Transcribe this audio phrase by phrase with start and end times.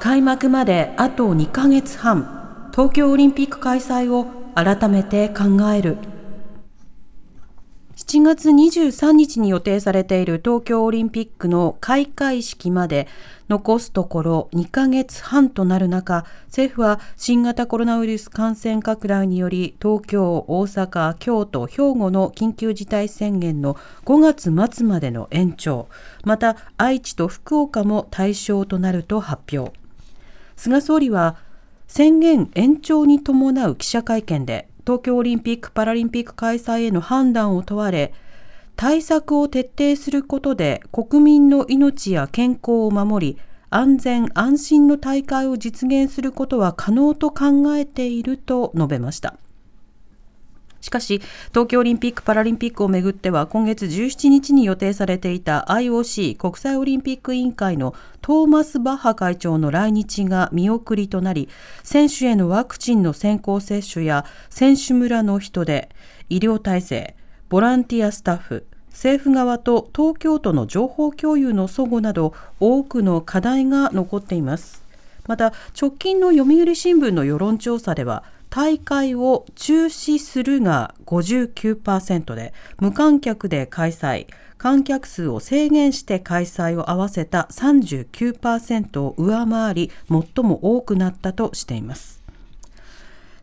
[0.00, 5.96] 開幕まであと2ヶ月半東京オリンピック開催を改めて考える
[7.96, 13.08] 7月23日に予定されている東京オリンピックの開会式まで
[13.48, 25.88] 残すところ2ヶ月半となる中、政府は新型コロナウイルス感染拡大により東京、大阪、京都、兵庫の緊急事態宣言の5月末までの延長、
[26.22, 29.85] また愛知と福岡も対象となると発表。
[30.56, 31.36] 菅総理は
[31.86, 38.12] 宣言延長に伴う記者会見で東京オリンピック・パラリンピック開催への判断を問われ
[38.76, 43.38] 対策を徹底することで国民の命や健康を守り
[43.70, 49.36] 安全安心の大会を実現することは可能と考えていると述べました。
[50.86, 61.48] しかし、東京オリンピック・パラリンピックをめぐっては、今月17日に予定されていた IOC= 国際オリンピック委員会のトーマス・バッハ会長の来日が見送りとなり、
[61.82, 65.88] 選手へのワクチンの先行接種や選手村の人手、
[66.28, 67.16] 医療体制、
[67.48, 74.84] ボランティアスタッフ、政府側と東京都の情報共有の齟齬など多くの課題が残っています。
[75.26, 78.22] また直近の読売新聞の世論調査では
[78.56, 84.28] 大会を中止するが59%で無観客で開催。
[84.56, 92.22] 観客数を制限して開催を合わせた39%を上回り最も多くなったとしています。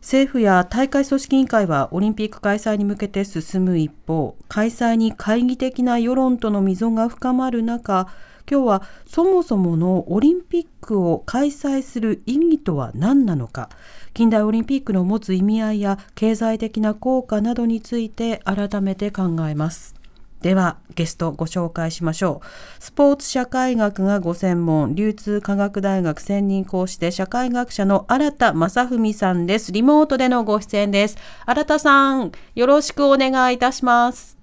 [0.00, 8.08] 政府や大会組織委員会はオリンピック開催に向けて進む一方開催に懐疑的な世論との溝が深まる中
[8.50, 13.70] 今日はそもそものオリンピックを開催する意義とは何なのか。
[14.14, 19.96] 近代オリンピックの持つ意味合いや経済的な効果などについて改めて考えます。
[20.40, 22.82] ではゲストご紹介しましょう。
[22.82, 29.72] スポーツ社会学がご専門流通科学大学専任講師で社会学者の新田正文さんです。
[29.72, 31.16] リモートでのご出演です。
[31.44, 34.38] 新田さんよろしくお願いいたします。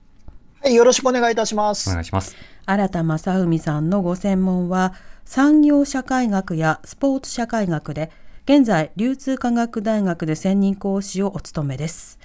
[0.62, 1.90] はい、よろしくお願いいたします。
[1.90, 2.36] お願いします。
[2.66, 4.94] 新田正文さんのご専門は
[5.24, 8.12] 産業社会学やスポーツ社会学で
[8.46, 12.18] 現在流通科学大学で専任講師をお務めです。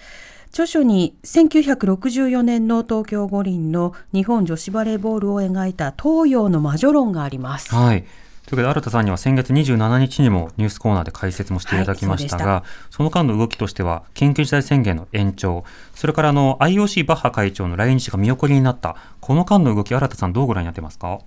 [0.49, 7.75] 著書に1964年の東京五輪の日本女子バレーボールを描いた東洋の魔女論があります。
[7.75, 8.03] はい。
[8.03, 8.10] という
[8.50, 12.62] ことで新田さんには先月27日にもニュースコーナーで解説もしていただきましたが、はい。
[12.91, 21.19] その間の動きとしては緊急事態宣言の延長それからあの IOC バッハ会長の来日が見送りになったこの間の動き新田さんどうご覧になってますか？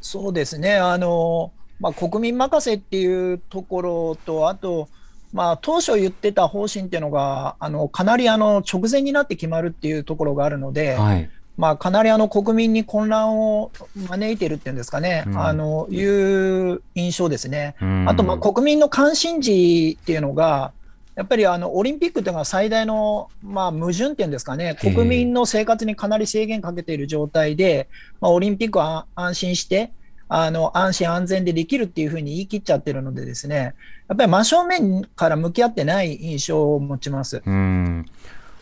[0.00, 1.50] そうですね、あの
[1.80, 4.88] まあ、国民任せっていうところと、あと、
[5.32, 11.30] まあ、当初言ってた方針っていうのが、あのかなりあの直前になって決まるっていうところがあるので、はい。
[11.56, 13.70] まあ、かなりあの国民に混乱を
[14.08, 15.38] 招いてるっていうんですかね、うん。
[15.38, 17.74] あのいう印象ですね。
[17.80, 18.08] うん。
[18.08, 20.72] あと、まあ、国民の関心事っていうのが、
[21.14, 24.94] やっぱりあのオリンピックっていうのは最大の、まあ、矛盾っていうんですかね、ええ。
[24.94, 27.88] 国民の生活にかなり制限かけている状態で、
[28.20, 29.92] まあ、オリンピックは安心して、
[30.28, 33.74] あの安心安全でできるっていうふうに言い切っちゃってるのでですね、
[34.08, 37.42] やっぱり真正面から向き合ってない印象を持ちます。
[37.44, 38.06] うん。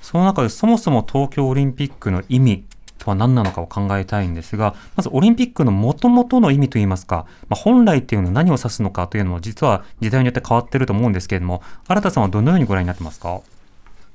[0.03, 2.65] その中でそもそも東京オリンピックの意味
[2.99, 13.41] とは何なのかを考えたいんですが、まずオリンピックの元々の意味といいますか、まあ、本来っていうのは何を指すのかというのも実は時代によって変わってると思うんですけれども、新田さんはどのようにご覧になってますか？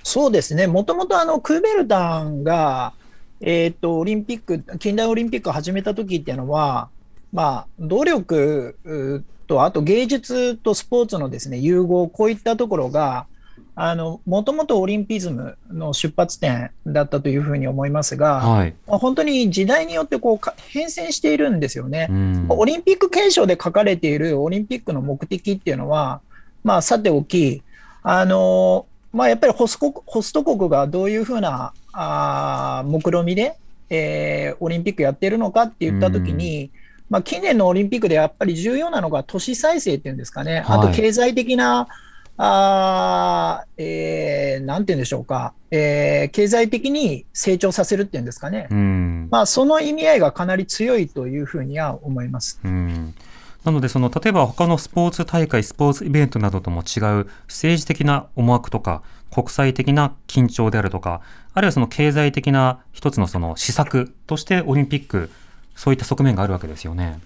[0.03, 2.93] そうですね、もともとあのクーベルタンが、
[3.41, 6.89] えー、とオリンピック、近代オリンピックを始めた時っていうのは、
[7.31, 13.27] まあ、努力と、あと芸術とスポーツのですね融合、こういったところが、
[14.25, 18.73] もともとオリンピズムの出発点だったというふうに思いますが、はい。
[18.85, 22.07] まあ本当に時代によってこうか変遷しているんですよね。
[22.09, 26.19] うんオリンピック憲章で書かれているオリンピックの目的っていうのは、
[26.63, 27.63] まあ、さておき、
[28.03, 33.55] あのまあ、やっぱりホスコホスト国がどういうふうなあー目論見みで、
[33.89, 36.69] えーオリンピックやってるのかって言ったときに、
[37.09, 40.87] まあ、近年のオリンピックでやっぱり重要なのが都市再生っていうんですかね、あはい。
[40.87, 41.87] と経済的な、
[42.37, 49.27] あーえーなんて言うんでしょうか、えー経済的に成長させるっていうんですかね、うん。
[49.31, 52.59] まあ、その意味合いがかなり強いというふうには思います。
[52.63, 53.13] うん。
[53.65, 59.03] なので、その、例えば他のスポーツ大会、スポーツイベントなどとも違う政治的な思惑とか、
[59.33, 61.21] 国際的な緊張であるとか、
[61.53, 65.29] あるいはその経済的な一つのその施策としてオリンピック、
[65.79, 67.21] そういった側面があるわけですよね。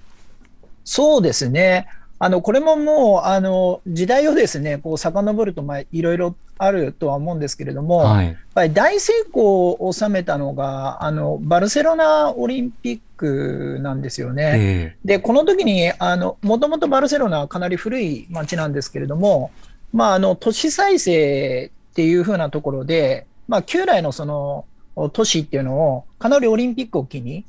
[0.84, 1.88] そうですね。
[2.20, 8.28] あの、これももう、あの、時代をですね、こう、遡ると、まあ、いろいろあるとは思うんですけれども、はい。
[8.28, 14.52] やっぱり大成功を収めたのが、あの、バルセロナオリンピックなんですよね。
[14.56, 19.50] えで、この時に、あの、もともとバルセロナはかなり古い街なんですけれども、
[19.92, 24.66] まあ、あの、都市再生っていう風なところで、まあ、旧来のその、
[25.12, 27.46] 都市っていうのを、かなりオリンピックを機に、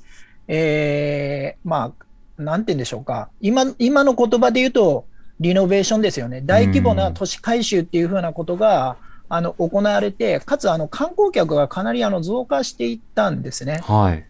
[0.49, 1.93] えー、ま
[2.39, 3.31] あ、なんて言うんでしょうか。
[3.41, 5.07] 今、今の言葉で言うと、
[5.41, 6.43] リノベーションですよね。
[6.45, 8.97] 大規模な都市改修っていう風なことが、
[9.29, 13.93] あの、行われて、かつ、あの、観光客がかなり、あの、増加していったんですねえ。
[13.93, 14.25] はい。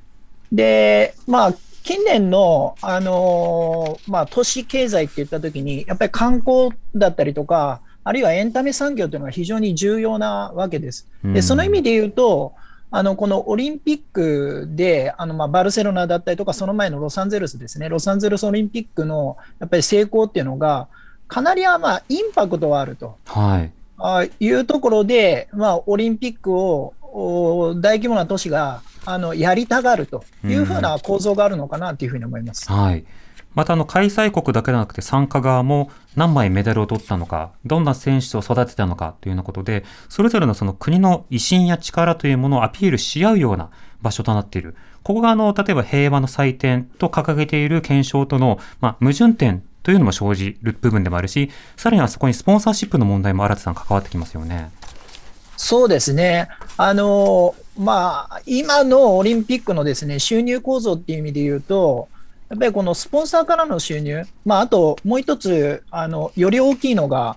[0.52, 11.08] で、まあ、近年の、あのーまあ、都市経済って言ったときに、やっぱり観光だったりとか、あるいはエンタメ産業というのが非常に重要なわけです。
[11.24, 12.54] うんで、その意味で言うと、
[12.96, 20.86] あの、このオリンピックで、あの、まあ、バルセロナだったりとか、その前のロサンゼルスですね、ロサンゼルスオリンピックの、やっぱり成功っていうのが、
[21.26, 23.16] かなりは、まあ、インパクトはあると。
[23.26, 23.72] はい。
[23.98, 32.70] あいうところで、まあ、オリンピックをお大規模な都市があのやりたがるというふうな構造があるのかなというふうに思います。
[32.70, 33.04] はい。
[33.54, 43.70] また、あの、開催国だけではなくて参加側も何枚メダルを取ったのか、どんな選手を育てたのかというようなことで、それぞれのその国の威信や力というものをアピールし合うような
[44.02, 44.76] 場所となっている。
[45.02, 54.70] ここが、あの、例えば平和の祭典と掲げている検証との、まあ、矛盾点というのも生じる部分でもあるし、さらにはそこにスポンサーシップの問題も新田さん関わってきますよね。
[55.56, 56.48] そうですね。
[56.76, 62.08] あの、まあ、今のオリンピックのですね、収入構造っていう意味で言うと、
[62.50, 67.36] やっぱりこのスポンサーからの収入、まあ、あともう一つ、あの、より大きいのが、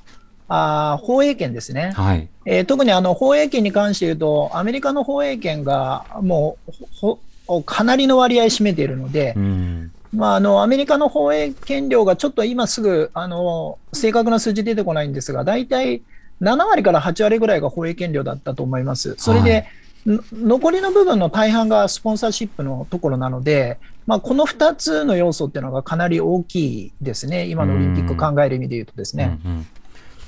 [0.50, 1.92] あー放映権ですね。
[1.96, 2.30] はい。
[2.46, 9.92] えー特にあの放映権に関して言うと、アメリカの放映権がもうほほかなりの割合占めているのでう、ん。
[10.14, 16.02] まあ、あのアメリカの放映権量がちょっと今すぐあの正確な数字出てこないんですが、大体
[16.42, 19.16] 7割から8割ぐらいが放映権料だったと思います。
[19.18, 19.68] それで、の
[20.08, 29.38] 残りの部分の大半がスポンサーシップのところなので、まあ、この2つの要素っていうのがかなり大きいですね、今のオリンピック考える意味で言うとですね。
[29.44, 29.68] うんうん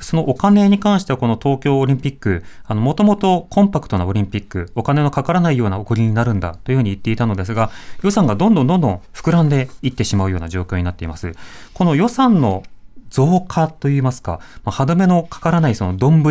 [0.02, 7.70] そのお金に関しては、この東京オリンピック、もともとコンパクトなオリンピック、お金のかからないようなお国になるんだというふうに言っていたのですが、
[8.02, 11.34] 予算がどんどんどんどん膨らんでいってしまうような状況になっています。
[11.74, 12.64] この予算の
[13.10, 16.24] 増加といいますか、まあ、歯止めのかからないその丼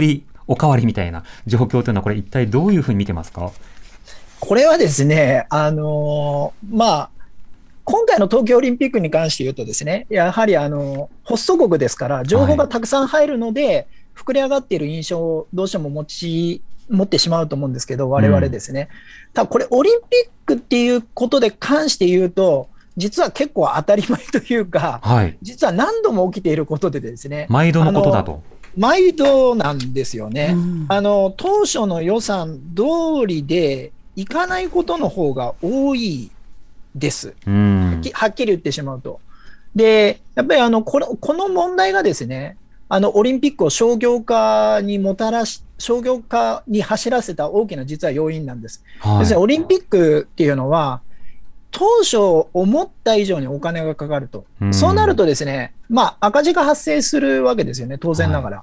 [0.49, 3.53] おかわりみたいな状況というのは、これ一体どういうふうに見てますか？
[4.41, 7.11] これはですね、あのーまあ、
[7.85, 18.89] 今回の東京オリンピックに関して言うとですね、やはりあの、ホスト国ですから、情報がたくさん入るので、膨れ上がっている印象をどうしても持ち、持ってしまうと思うんですけど、我々ですね。
[19.35, 25.37] ただこれ、オリンピックっていうことで関して言うと、実は結構当たり前というか、はい。
[25.43, 28.43] 実は何度も起きていることでですね、毎度のことだと。
[28.79, 30.53] 毎度なんですよね。
[30.55, 36.31] うんあの、当初の予算通りでいかないことの方が多い
[36.95, 37.35] です。
[37.47, 38.01] うん。
[38.03, 39.21] きはっきり言ってしまうと。
[39.75, 42.57] で、やっぱりあの、この、この問題がですね、
[42.89, 48.83] あの、オリンピックを商業化にもたらし、商業化に走らせた大きな実は要因なんです。
[49.01, 51.01] はい要するにオリンピックっていうのは、
[51.71, 54.45] 当初思った以上にお金がかかると。
[54.61, 58.63] うんそうなるとですね、まあ赤字が発生するわけですよね、当然ながら。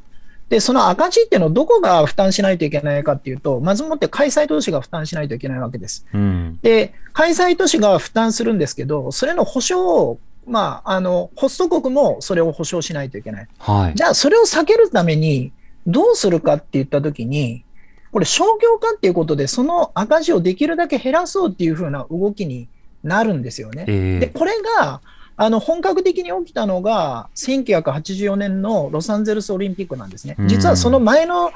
[0.49, 6.05] で、その赤字っていうのをどこが負担しないといけないかっていうと、まずもって開催都市が負担しないといけないわけです。
[6.13, 6.59] うん。
[6.61, 13.47] で、開催都市が負担するんですけど、それの保証を、まあ、あの、ホスト国もそれを保証しないといけない。
[13.57, 13.95] はい。
[13.95, 15.51] じゃあ、それを避けるために、
[15.87, 17.65] どうするかって言ったときに、
[18.11, 22.69] これ商業化っていうことで、その赤字をできるだけ減らそうっていうふうな動きに
[23.05, 23.85] なるんですよね。
[23.85, 25.01] で、ええこれが、
[25.37, 30.47] あの、本格的に起きたのが、1984年のロサンゼルスオリンピックなんですねうん。
[30.47, 31.51] 実はその前の、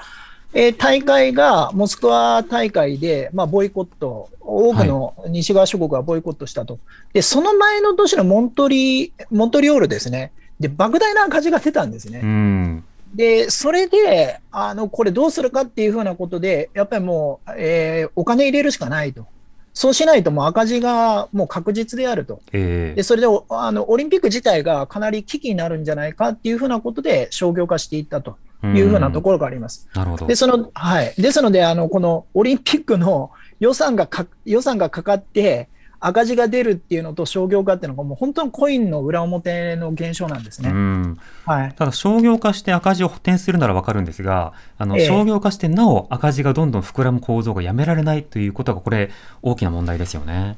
[0.54, 6.80] えー大会がモスクワ大会で、まあ、ボイコット、多くの西側諸国がボイコットしたと。
[7.14, 10.32] で、その前の年のモントリ、モントリオールですね。
[10.60, 12.22] で、莫大な赤字が出たんですね。
[12.24, 12.84] うん。
[13.14, 19.26] で、それで、あの、これどうするかっていうふうなことで、やっぱりもう、えーお金入れるしかないと。
[19.80, 22.42] そうしないともう赤字がもう確実であると。
[22.52, 29.88] ええで、それでおあのオリンピック自体がかなり危機になるんじゃないかっていうふうなことで商業化していったというふうなところがあります。
[29.94, 30.28] なるほど。
[30.28, 31.14] で、その、はい。
[31.18, 33.32] ですので、あの、このオリンピックの
[33.62, 35.70] 予算がか、予算がかかって、
[36.00, 40.70] 赤字が出るっていうのと商業化っていうのがもう本当にコインの裏表の現象なんですね。
[40.70, 41.74] うんはい。
[41.74, 49.10] ただ商業化して赤字を補填するならわかるんですが、あの、ええ商業化してなお赤字がどんどん膨らむ構造がやめられないということがこれ
[49.42, 50.58] 大きな問題ですよね。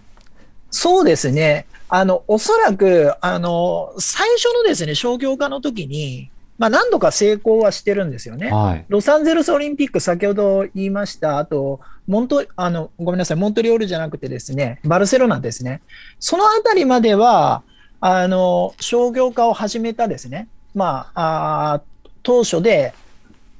[0.69, 1.65] そうですね。
[1.89, 6.29] あの、おそらく、あの、最初のですね、商業化の時に、
[6.61, 8.51] まあ何度か成功はしてるんですよね。
[8.51, 8.85] はい。
[8.87, 15.81] ロサンゼルスオリンピック、先ほど言いました、あと、モント、あの、ごめんなさい、モントリオールじゃなくてですね、バルセロナですね。
[16.19, 17.63] そのあたりまでは、
[17.99, 21.81] あの、商業化を始めたですね、まあ、あー
[22.21, 22.93] 当初で、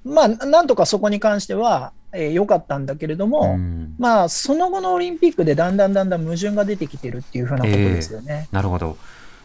[0.06, 8.48] まあ、なんとかそこに関しては、えー良かったんだけれども、うんまあ、その後のオリンピックでだんだんだんだん矛盾が出てきてるっていうふうなことですよね。
[8.52, 8.96] なるほど。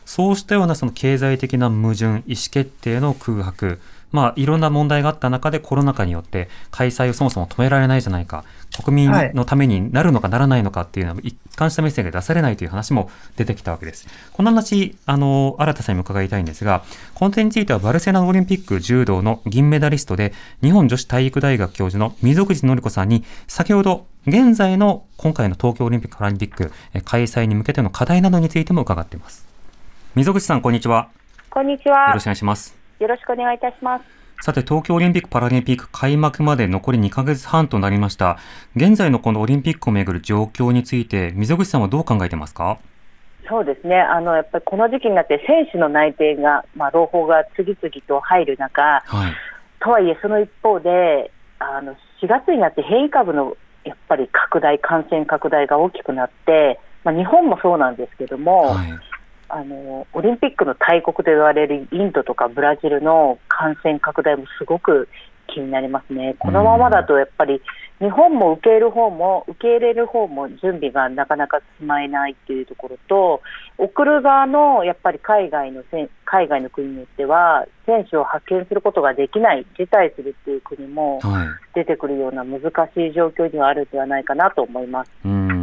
[0.07, 3.81] そうしたようなその経済的な矛盾、意思決定の空白、
[4.13, 8.45] まあ、いろんな問題があった中でコロナ禍によって開催をそもそも止められないじゃないか、
[8.83, 14.07] 国民のためになるのかならないのかっていうのは一貫したメッセージが出されないという話も出てきたわけです。
[14.33, 16.85] この話、あの、新田さんにも伺いたいんですが、
[17.15, 20.33] この点についてはバルセロナオリンピック柔道の銀メダリストで、
[20.63, 29.56] 日本女子体育大学教授の溝口紀子さんに、先ほど、現在の今回の東京オリンピック・パラリンピックえ開催に向けての課題などについても伺っています。
[30.17, 31.11] 溝口さん、こんにちは。
[31.51, 32.09] こんにちは。
[32.09, 32.75] よろしくお願いします。
[33.01, 34.05] よろしくお願いいたします。
[34.43, 38.39] さて、東京オリンピック・パラリンピック開幕まで残り2ヶ月半となりました。
[38.75, 42.79] 現在のこのオリンピックをめぐる状況について、溝口さんはどう考えてますか？
[43.47, 44.01] そうですね。
[44.01, 49.33] あの、やっぱりこの時期になって選手の内定が、まあ、朗報が次々と入る中、はい。
[49.81, 51.93] とはいえその一方で、あの、
[52.23, 53.55] 4月になって変異株の
[53.85, 58.99] やっぱり拡大、感染拡大が大きくなって、まあ、日本もそうなんですけども、はい。
[59.49, 65.09] あの、オリンピックの大国と言われるインドとかブラジルの感染拡大もすごく
[65.47, 66.35] 気になりますね。
[66.39, 67.63] このままだとやっぱり
[68.01, 73.43] 日本も受け入れる方も受け入れる方も準備がなかなか進まないっていうところと、
[73.79, 75.83] 送る側のやっぱり海外の
[76.25, 81.47] 海外の国によっては選手を派遣することができない、辞退するっていう国もはい。
[81.77, 82.61] 出てくるような難
[82.95, 85.11] しい状況にはあるんではないかなと思います。
[85.27, 85.56] うん。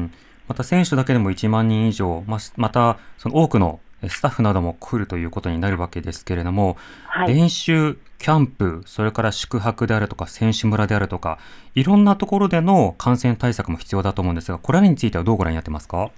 [0.47, 6.75] また選手だけでも1万人以上、ままたその多くのえスタッフなども来るということになるわけですけれども、
[7.07, 7.33] はい。
[7.33, 11.39] 練習、キャンプ、それから宿泊であるとか、選手村であるとか、
[11.73, 16.11] いろんなところでの感染対策も必要だと思うんですが、これらについてはどうご覧になってますか？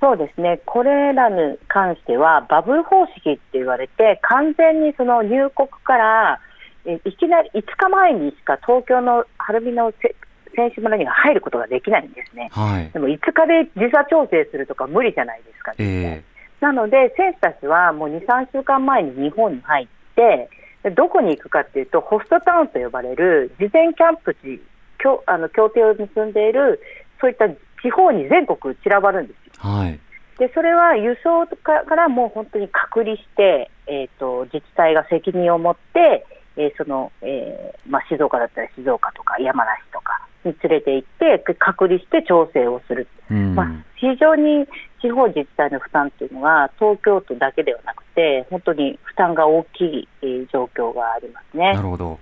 [0.00, 6.40] そうですね、これらに関しては、バブル方式って言われて、完全にその入国から、
[6.86, 10.14] えいきなり5日前にしか東京の晴海のせ
[10.58, 12.48] 選手村には入ることができないんですね。
[12.50, 12.90] はい。
[12.90, 16.24] でも5日で時差調整するとか無理じゃないですか、え
[16.60, 19.86] なので、選手たちはもう2、3週間前に日本に入っ
[20.16, 20.50] て、
[20.82, 24.60] でどこに行くかっていうと、ホストタウンと呼ばれる事前キャンプ地、
[24.98, 26.80] 協あの協定を結んでいる、
[27.20, 29.52] そういった地方に全国散らばるんですよ。
[29.62, 30.00] ー、はい。
[30.38, 36.24] でそれは輸送かからもう本当に隔離して、えー、と自治体が責任を持って、
[36.56, 43.54] えーそのえーまあ、静岡だったら静岡とか山梨とかに連れて行って、隔離して調整をする、うん。
[43.54, 43.66] まあ、
[43.96, 44.66] 非常に
[45.00, 51.82] 地方自治体の負担っていうのは、東京都だけではなくて、本当に負担が大きい、えー状況がありますねな。
[51.82, 52.18] るほど。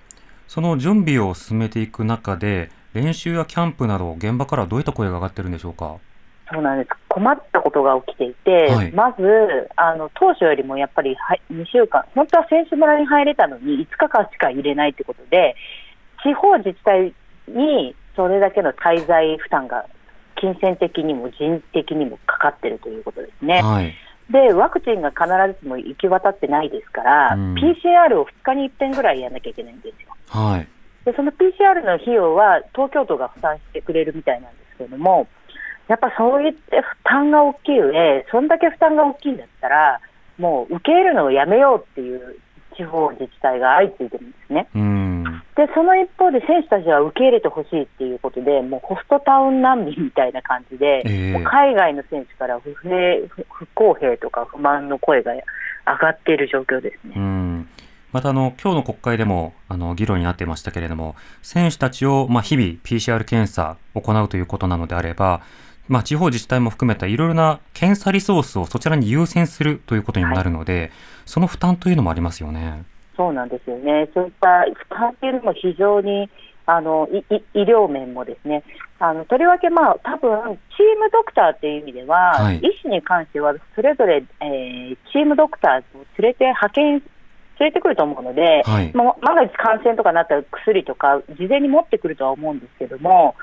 [0.47, 5.97] その準備を進めていく中で、練習やキャンプなど、現場からはどういった声が上がってるんでしょうか？
[6.49, 15.55] そうなんです困ったことが起きていて、はいまずあの当初よりもやっぱりはい2週間、本当は選手村に入れたのに5日間しか入れないということで、
[16.23, 17.13] 地方自治体
[17.49, 19.85] にそれだけの滞在負担が
[20.35, 23.61] 金銭的にも人的にもかかっているということですね。
[23.61, 23.93] はい。
[24.29, 30.09] で、ワクチンが必ずしも行き渡ってないですから、うん PCR を2日に1遍ぐらいやらなきゃいけないんですよ。
[30.27, 30.67] はい。
[31.05, 35.27] で、その PCR の費用は東京都が負担してくれるみたいなんですけれども、
[35.87, 40.01] やっぱそういって負担が大きい上、そんだけ負担が大きいんだったら、
[40.37, 42.37] もう受け入れるのをやめようっていう
[42.75, 44.67] 地方自治体が相次いでるんですね。
[44.75, 45.23] うん。
[45.57, 55.41] で、その一方で選手たちは受け入れてほしいっていうことで、もうホストタウン難民みたいな感じで、ええもう海外の選手から不平不不公平とか不満の声が上
[55.85, 57.13] がっている状況ですね。
[57.17, 57.67] うん。
[58.11, 65.41] またあの、今日の国会でも、あの、議論になっていましたけれども、選手たちを、まあ、日々 PCR 検査を行うということなのであれば、
[65.87, 70.91] まあ、地方自治体も含めたいろいろな検査リソースをそちらに優先するということにもなるので、
[71.25, 72.83] その負担というのもありますよね。
[73.17, 74.09] そうなんですよね。
[74.13, 76.29] そういった負担っていうのも非常に
[76.67, 78.63] あのいい医療面もですね、
[78.99, 87.01] あのとりわけ、まあ多分チームドクターっていう意味では、はい医師に関してはそれぞれ、えーチームドクターを連れて派遣
[87.59, 88.91] 連れてくると思うので、はい。
[88.93, 93.35] まあ万が一感染とかなったら薬とか事前に持ってくるとは思うんですけども、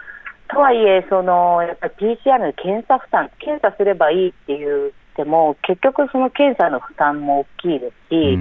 [0.49, 8.39] とはいえ、そのやっぱり PCR の検査負担、検査すればいいって言っても、結局、その検査の負担も大きいですし、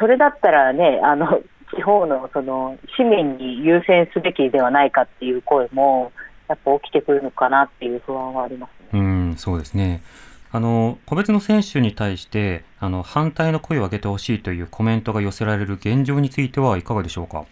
[0.00, 1.42] それだったらね、あの
[1.76, 6.10] 地方のその市民に優先すべきではないかっていう声も、
[6.48, 10.02] やっぱ起きてくるのかなっていう不安はあります、ね、うんそうですね。
[10.50, 17.44] あの個別の選手に対してあの反対の声を上げてほしいというコメントが寄せられる現状についてはいかがでしょうか？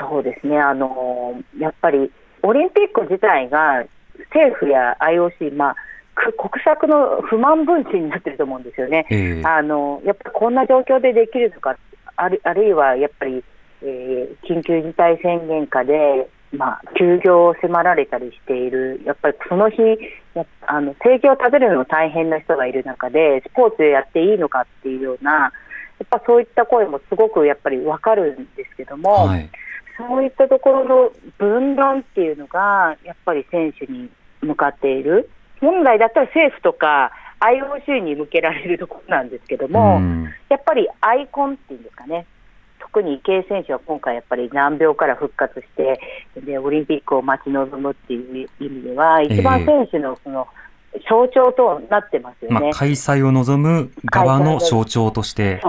[0.00, 0.58] そうですね。
[0.58, 2.10] あのやっぱり
[2.42, 3.84] オリンピック自体が
[4.34, 5.76] 政府や IOC、まあ、
[6.36, 9.06] 国策の不満分子になってると思うんですよね。
[9.10, 11.76] えー、あのやっぱりこんな状況でできるのか
[12.16, 13.42] あるあるいはやっぱり、
[13.82, 19.76] えー、緊急事態宣言下でまあ、休業を迫られたりしている、やっぱりその日、
[20.66, 25.50] あの政治を食べるのも大変な人がいる中で、スポーツやっていいのかっていうような、や
[26.04, 29.48] っぱそういった声もすごくやっぱり分かるんですけども、はい、
[29.96, 34.10] そういったところの分断っていうのが、やっぱり選手に
[34.40, 40.00] 向かっている、本来だったら政府とか IOC に向けられるところなんですけども、
[40.48, 42.26] やっぱりアイコンっていうんですかね、
[42.80, 46.00] 特に池江選手は今回やっぱり難病から復活して
[46.44, 50.48] でオリンピックを待ち望むっていう意味では一番選手のその、
[51.08, 55.62] 象徴となってますよね、まあ、開催を望む側の象徴として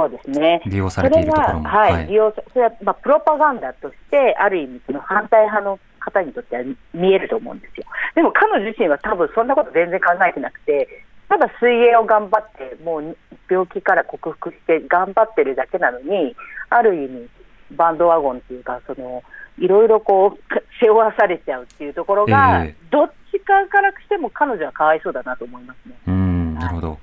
[0.65, 7.85] 利用されているところも、はい、はい、利用それはまあプロパガンダとしてある意味その反対派の方にとっては見えると思うんですよ。
[8.15, 13.17] でも彼女自身は多分そんなこと全然考えてなくてただ水泳を頑張って、もう
[13.49, 16.35] 病気から克服して頑張ってるだけなのに、
[16.69, 17.29] ある意味、
[17.71, 19.23] バンドワゴンっていうか、その
[19.57, 25.95] いろいろこう背負わされちゃうっていうところが、えー、どっちかからしても彼女はかわいそうだなと思いますね。
[26.07, 26.97] うんなるほど、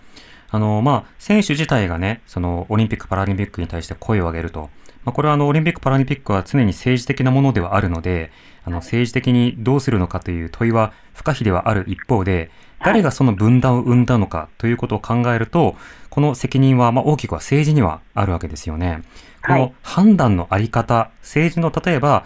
[0.50, 4.68] あのまあ、選手自体がね、そのオリンピック・パラリンピックに対して声を上げると、
[5.04, 8.30] まあ、これはあのオリンピック・パラリンピックは常に政治的なものではあるので、
[8.64, 12.50] あの政治的にどうするのかという問いは不可避ではある一方で、
[12.84, 15.76] 誰がその分断を生んだのかということを考えると、
[16.10, 19.02] この責任はま大きくは政治にはあるわけですよね。
[19.46, 22.24] この判断のあり方、政治の例えば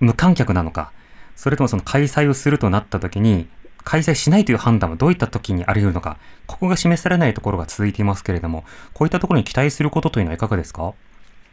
[0.00, 0.92] 無観客なのか、
[1.36, 3.46] それともその開催をするとなった時に、
[3.82, 10.92] 開催しないという判断はどういった時にあり得るのか、ここが示されないところが続いていますけれども、こういったところに期待することというのはいかがですか？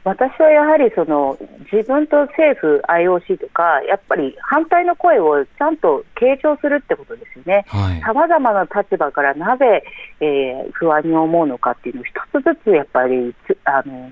[0.07, 1.37] 私はやはりその
[1.71, 7.65] 自分と政府、IOC とか、やっぱり反対の声をちゃんと傾聴するってことですよね、
[8.05, 9.83] さまざまな立場からなぜ、
[10.21, 14.11] えー、不安に思うのかっていうのを一つずつやっぱりあの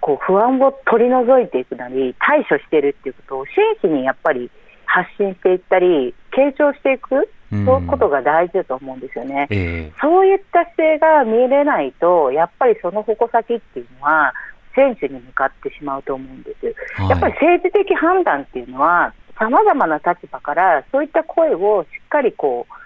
[0.00, 3.44] こう不安を取り除いていくなり、対処しているっていうことを
[3.82, 4.50] 真摯にやっぱり
[4.86, 14.32] 発信していったり、傾聴していく、そういうことが大事だと思うんですよね、えー、そういった姿勢が見れないと、やっぱりその矛先っていうのは、
[14.74, 16.74] 選手に向かってしまうと思うんです。
[17.00, 22.80] はい、やっぱり政治的判断っていうのは、さまざまな立場からそういった声をしっかりこう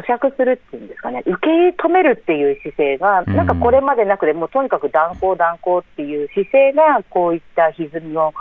[0.00, 8.32] 咀嚼するっていうんですかね、受け止めるっていう姿勢が、なんかこれまでなくて、もうとにかく断行、断行っていう姿勢が、こういった歪みを、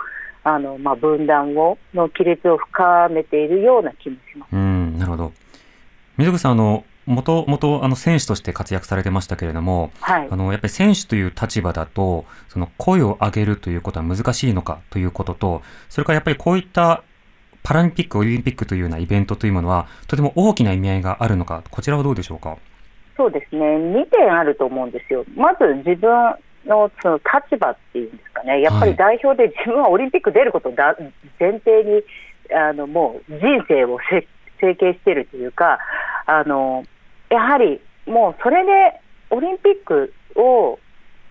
[0.43, 4.53] あのまあ、分断をの亀裂を深めているような気もします。
[4.53, 5.31] うんなるほど
[6.17, 17.03] 水口さんあのもともとあの選手として活躍されてましたけれども、はい、あのやっぱり選手という立場だとその声を上げるということは難しいのかということとそれからやっぱりこういった
[17.63, 22.57] パラリンピック、オリンピックというようなイベントというものはとても大きな意味合いがあるのかこちらはどうでしょうか？
[23.15, 23.61] そうですね。
[23.61, 25.23] 2点あると思うんですよ。
[25.35, 26.09] まず自分
[26.65, 30.95] のその立場っていうんですかね、やっぱり代表で自分はオリンピック出ることをだ
[31.39, 32.01] 前提に
[32.53, 33.99] あのもう人生を
[34.59, 35.79] 設計しているというか、
[36.25, 36.83] あの
[37.33, 38.99] やはりもうそれで
[39.31, 40.77] オリンピックを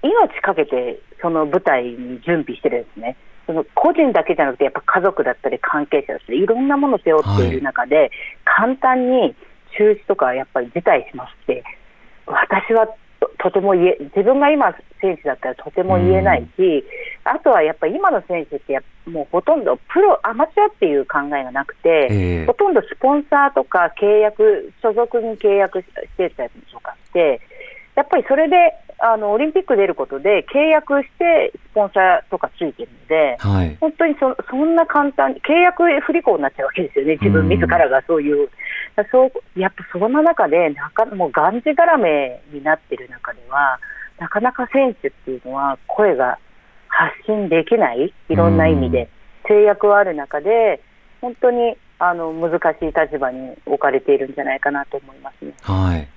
[0.03, 3.17] 命かけてその舞台に準備してるんですね。
[3.47, 8.11] その個人だけじゃなくてやっぱ家族だったり関係者だったりいろんなものを背負っている中で、はい、
[8.45, 9.35] 簡単に
[9.77, 11.65] 中止とかやっぱり辞退しますって
[12.27, 12.89] 私は
[13.39, 16.85] とても言え自分が今選手だったらとても言えないし、
[17.25, 27.41] あとはやっぱり今の選手ってもうほとんどプロアマチュアっていう考えがなくて、えー、ほとんどスポンサーとか契約所属に契約してたりとかして
[27.95, 28.57] やっぱりそれで
[28.99, 38.49] あのオリンピック出ることで契約してスポンサーとかついてるので、はい、本当にそそんな簡単に契約不履行になっちゃうわけですよね、自分自らがそういう、
[39.11, 43.79] そうやっぱその中でなかもうがんじがらめになってる中では、
[44.19, 46.39] なかなか選手っていうのは声が
[46.89, 49.09] 発信できない、いろんな意味で、
[49.49, 50.81] 制約はある中で、
[51.21, 55.55] 本当にあの難しい立場に置かれているんじゃないかなと思いますね。
[55.63, 56.09] はい、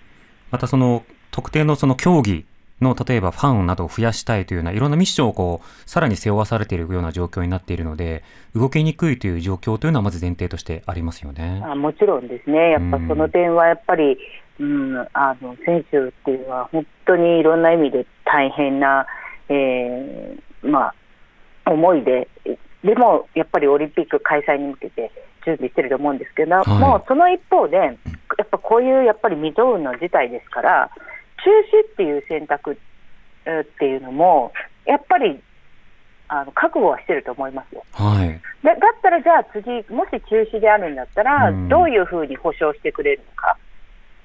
[0.51, 2.45] またその特定のその競技
[2.81, 11.61] の例えばファンなどを増やしたいというようないろんなミッションをこうさらに背負わされているような状況になっているので動きにくいという状況というのはまず前提としてありますよね。
[11.65, 14.17] あもちろんですね、やっぱその点はやっぱり、
[14.59, 19.05] うん、あの選手っていうのは本当にいろんな意味で大変な、
[19.49, 20.93] えー、ま
[21.65, 22.27] あ、思いで、
[22.83, 25.11] でもやっぱりオリンピック開催に向けて
[25.45, 27.91] 準備してると思うんですけど、はい、もうその一方で、や
[28.43, 30.95] っぱこういうやっぱり未曾有の事態ですから、中
[31.49, 32.75] 止っていう選択っ
[33.79, 34.51] ていうのも、
[34.85, 35.41] やっぱり
[36.27, 37.83] あの覚悟はしてると思いますよ。
[37.91, 43.57] はい、でだったらじゃあ次、もし中止であるんだったら、どういうふうに保証してくれるのか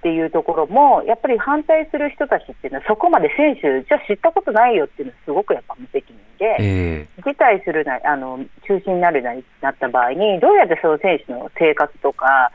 [0.00, 12.50] っていうところも、やっぱり反対する人たちっていうのは、そこまで選手、じゃあ知ったことないよっていうのは、すごくやっぱ無責任で、えー、辞退するなあの中止になるなになった場合に、どうやってその選手の生活とか、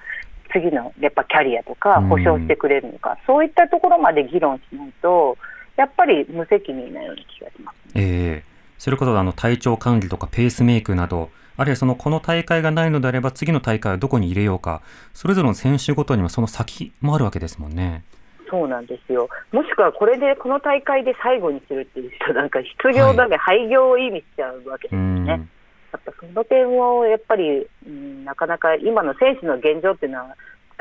[0.55, 5.37] 次のやっぱキャリアとか保証してくれるのか、うん、そういったところまで議論しないと、
[5.75, 14.81] やっぱり無責任なような気がします、ね、えーそれこそあの体調管理とかペースメイクなど、あるいはそのこの大会がないのであれば次の大会はどこに入れようか、
[15.13, 18.03] それぞれの選手ごとにはその先もあるわけですもんね。
[18.49, 19.27] そうなんですよ。
[19.51, 25.47] もしくはこれでこの大会で最後にするっていう人なんか失業だね、はい、廃業を意味しちゃうわけですよね。
[25.95, 30.35] やっぱその点をやっぱり、うん、なかなか今の選手の現状っていうのは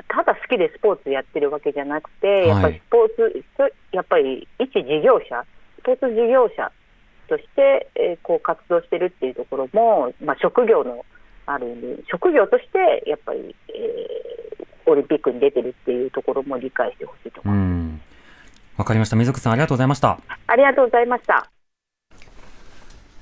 [0.08, 5.44] ただ好きでスポーツやってるわけじゃなくて、やっぱりスポーツ、はい、やっぱり一事業者、
[5.78, 6.72] スポーツ事業者
[7.28, 11.04] として、えー、こう活動してるっていうところも、まあ、職業の
[11.46, 18.78] ある意味職業としてやっぱり、えー、オリンピックに出てるっていうところも理解してほしいと思います。
[18.78, 19.16] わかりました。
[19.16, 20.18] 水口さんありがとうございました。
[20.48, 21.48] ありがとうございました。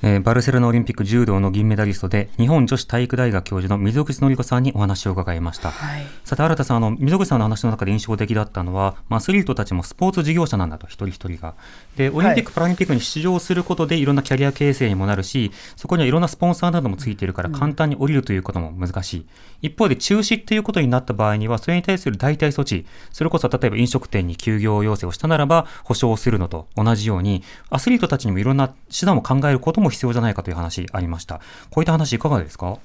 [0.05, 5.71] えー、バルセロナオリンピック柔道の銀メダリストで、日本女子体育大学教授の溝口紀子さんにお話を伺いました。
[5.71, 11.55] はい、さて、新田さん、あの、溝口さんの話の中で印象的だったのは、まあ、アスリートたちもスポーツ事業者なんだと、一人一人が。
[11.97, 19.27] で、オリンピック、パラリンピックに出場することで、いろんなキャリア形成にもなるし、そこにはいろんなスポンサーなどもついているから、簡単に降りるということも難しい。
[19.63, 31.41] 一方で、中止っていうことになった場合には、それに対する代替措置、それこそ例えば飲食店に休業要請をしたならば、保証をするのと同じように、アスリートたちにもいろんな手段を考えることも必要じゃないかという話話ありました。
[31.71, 32.79] こういった話いかがですか？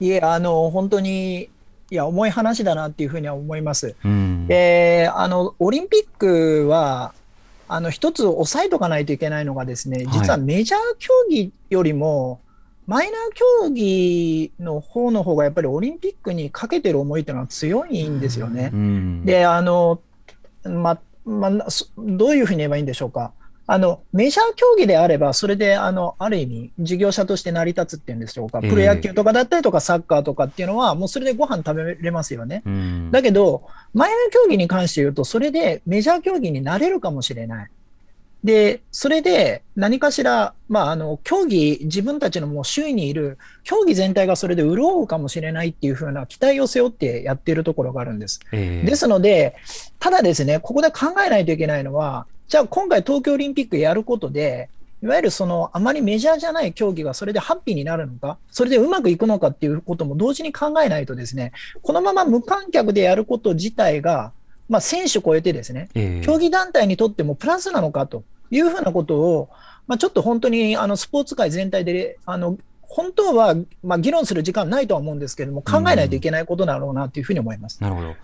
[0.00, 1.42] いえ、あの、本当に、
[1.90, 3.96] いや、重い話だなっていうふうには思います。
[4.04, 7.12] うん、で、あの、オリンピックは、
[7.68, 12.40] あの、一つ押さえとかないといけないのがですね、実はメジャー競技よりも、
[12.86, 13.20] マイナー
[13.64, 18.70] 競技の方の方がやっぱりオリンピックにかけてる思いっていうのは強いんですよね。
[18.72, 20.00] うん、で、あの、
[20.64, 21.50] ま、ま、
[21.98, 23.32] どういうふうに言えばいいんでしょうか。
[23.66, 32.62] あの、メジャー競技であれば、それで、あの、ある意味、事業者として成り立つっていうんでしょうか、プロ野球とかだったりとか、サッカーとかっていうのは、もうそれでご飯食べれますよね。
[33.12, 33.62] だけど、
[33.94, 37.70] マイナー競技に関して言うと、それでメジャー競技になれるかもしれない。
[38.44, 48.40] で、それで何かしら、まあ、あの、競技、自分たちのもう周囲にいる、競技全体がそれで潤うかもしれないっていうふうな期待を背負ってやっているところがあるんです。
[48.50, 49.54] えー、ですので、
[50.00, 54.68] ただですね、ここで考えないといけないのは、じゃあ今回東京オリンピックやることで、
[55.02, 64.32] いわゆるそのあまりメジャーじゃない競技がそれでハッピーになるのか、それでうまくいくのかっていうことも同時に考えないとですね、このまま無観客でやること自体が、
[64.68, 69.48] まあ、選手超えてですね、えー、競技団体にとってもプラスなのかというふうなことを、
[69.86, 77.82] まあ、ちょっと本当にあのスポーツ界全体で、あの本当は、まあ、議論する時間ないとは思うんですけれども、考えないといけないことだろうなというふうに思います。
[77.82, 78.14] なるほど。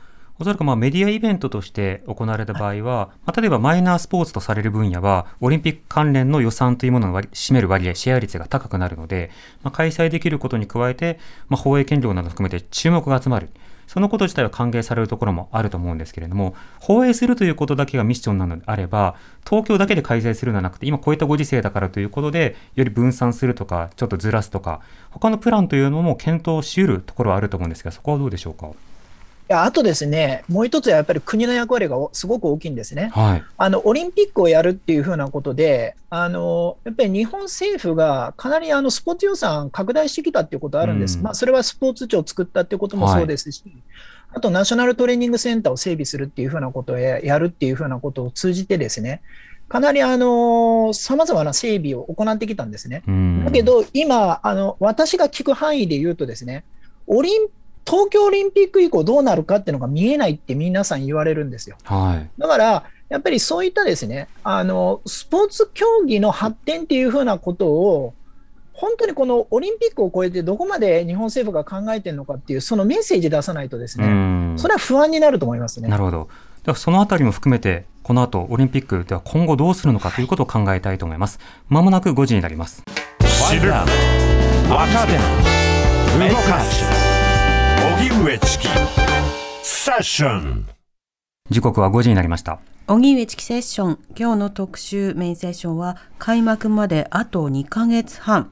[0.40, 9.30] おそらくまあメディアイベントとして行われた場合は、まあ、例えばマイナースポーツとされる分野は、オリンピック関連の予算というものの占める割合、シェア率が高くなるので、
[9.64, 13.50] まあ、開催できることに加えて、まあ、放映権料など含めて注目が集まる。
[13.88, 19.16] そのこと自体は歓迎されるところもあると思うんですけれども、放映するということだけがミッションなのであれば、
[19.48, 28.68] 東京だけで開催するのではなくて、今こういったご時世だからということで、より分散するとか、ちょっとずらすとか、他のプランというのも検討し得るところはあると思うんですが、そこはどうでしょうか？
[29.48, 33.10] やあとですね、もう一つはやっぱり国の役割がすごく大きいんですね。
[33.14, 41.16] はい、あのオリンピックをやるっていうふうなことで、あのやっぱり日本政府がかなりあのスポーツ予算拡大してきたっていうことあるんです。
[41.16, 43.82] うん、まあ、それはスポーツ庁を作ったっていうこともそうですし、はい、
[44.34, 49.22] あとナショナルトレーニングセンターを整備するっていうふうなことをやるっていうふうなことを通じてですね、
[49.68, 53.02] かなりあの、様々な整備を行ってきたんですね。
[53.44, 56.64] だけど、今、あの、私が聞く範囲で言うとですね、
[57.06, 57.48] オリン
[57.88, 61.76] 東京オリンピック以降どうなるかっていうのが見えないって皆さん言われるんですよ。
[61.84, 68.14] はい、だから、やっぱりそういったですね、あの、スポーツ競技の発展っていうふうなことを、
[68.74, 75.88] 本当にこのオリンピックを超えてどこまで日本政府が考えてるのかっていう、そのメッセージ出さないとですね、それは不安になると思いますね。
[75.88, 76.28] なるほど。
[76.64, 81.40] ではそのあたりも含めて、この後オリンピックでは今後どうするのかということを考えたいと思います。
[81.68, 82.84] まもなく5時になります。
[83.50, 83.86] 知る若
[85.06, 85.12] 手
[86.28, 87.07] 動かす荻
[87.78, 88.68] 上チキ。
[89.62, 90.68] セッション
[91.48, 92.58] 時刻は5時になりました。
[92.88, 93.98] 荻上チキセッション。
[94.18, 98.50] 今日の特集メインセッションは開幕まであと2ヶ月半。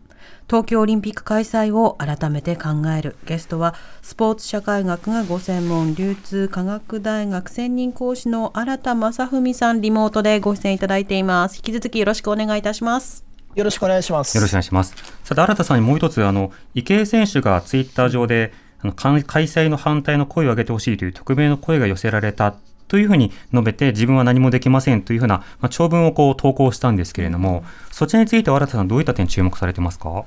[0.48, 3.16] 東京オリンピック開催を改めて考える。
[3.26, 11.56] ゲストはスポーツ社会学がご専門流通科学大学専任講師の新田正文さんリモートでご出演いただいています。
[11.56, 13.26] 引き続きよろしくお願いいたします。
[13.56, 14.36] よろしくお願いします。
[14.36, 14.94] よろしくお願いします。
[15.24, 22.54] さて、新田さんにもう一つ、あの、池江選手がツイッター上で、あの開開催の反対の声を上げてほしいという匿名の声が寄せられた
[22.88, 30.24] というふうに述べて、自分は何もできませんというふうな、まあ、長文をこう投稿したんですけれども、そちらについては新田さん、どういった点注目されてますか？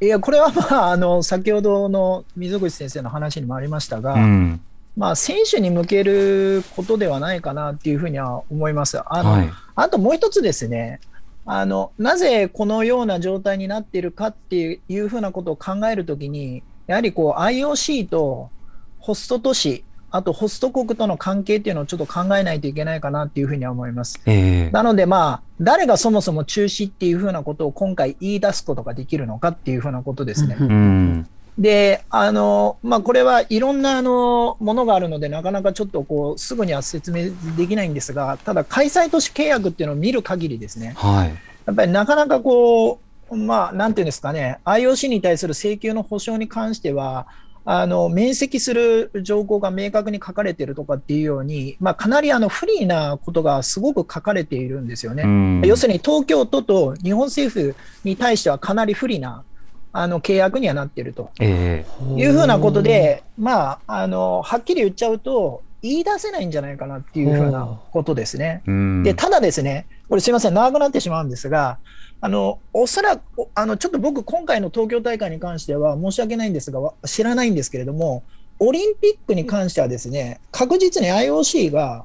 [0.00, 4.60] いや、これはまあ、あの、先ほどの溝口先生の話にもありましたが、うん。
[4.96, 8.98] まあ、選手に向けることではないかなっていうふうには思います。
[8.98, 9.50] あの、はい。
[9.74, 11.00] あともう一つですね、
[11.44, 18.50] あの、なぜこのような状態になっているかっていうふうなことを考えるときに、やはりこう IOC と
[18.98, 24.20] ホスト都市、あとホスト国との関係っていうのをちょっと考えないといけないかなっていうふうには思います。
[24.26, 30.56] ええなのでまあ、誰がそもそも中止っていうふうなことを今回言い出すことができるのかっていうふうなことですね。
[30.58, 31.28] うん。
[31.58, 41.28] で、あの、まあ、これはいろんなあのものがあるので、なかなかちょっとこう、すぐには説明できないんですが、ただ開催都市契約っていうのを見る限りですね、はい。
[41.66, 47.26] やっぱりなかなかこう、まあ、なんていうんですかね、IOC に対する請求の保証に関しては、
[47.64, 55.24] あの免責する条項が明確に書かれているとかっていうように、まあ、かなりあの不利なことがすごく書かれているんですよね。
[55.24, 55.62] うん。
[55.64, 59.44] 要するに東京都と日本政府に対してはかなり不利な
[59.92, 61.84] あの契約にはなっているとえ。
[62.16, 68.62] いうふうなことで、まあ、あのはっきり言っちゃうと、言い出せないんじゃないかなっていうふうなことですね。
[69.02, 71.78] で、ただですね、これすいません、長くなってしまうんですが、
[72.20, 78.22] あの、おそらく、おあの、ちょっと僕、今回の東京大会に関しては申し訳ないんですが、わ知らないんですけれども、
[78.58, 82.04] オリンピックに関してはですね、確実に IOC が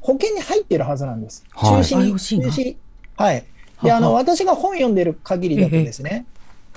[0.00, 1.44] 保険に入っているはずなんです。
[1.52, 2.76] はい中止に、中止。
[3.16, 3.44] はい。
[3.82, 6.24] で、あの、私が本読んでる限りだとですね、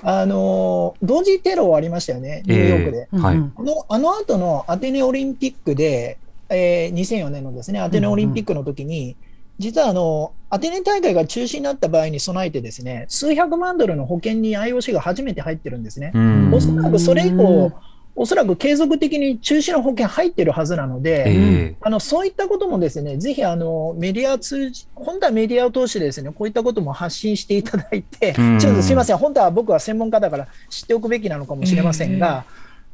[0.01, 2.97] あの、同時テロありましたよね、ニューヨークで。
[2.97, 3.35] ええはい。
[3.37, 6.17] あのあの後のアテネオリンピックで、
[6.53, 9.15] えー2004年のですね、アテネオリンピックの時に、
[9.59, 16.11] 実はあの、アテネ大会が中止になった場合に備えてですね、数百万ドルの保険に IOC が初めて入ってるんですね。
[16.13, 16.53] うん。
[16.53, 17.71] おそらくそれ以降、
[18.15, 21.33] おそらく継続的に中止の保険入ってるはずなので、え
[21.71, 21.75] え。
[21.81, 28.59] あのそういったこともですね、ぜひあのメディア通じ、本当はメディアを通してですね、こういったことも発信していただいて、うん。
[28.59, 32.45] ちょっとすみません、本当は僕は専門家だから知っておくべきなのかもしれませんが、